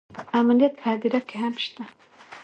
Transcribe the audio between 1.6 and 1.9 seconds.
شته